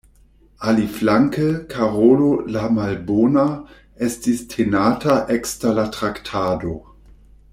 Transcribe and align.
Aliflanke, 0.57 1.65
Karolo 1.69 2.41
la 2.53 2.65
Malbona 2.73 3.45
estis 4.09 4.41
tenata 4.55 5.19
ekster 5.37 5.77
la 5.81 5.87
traktado. 5.99 6.73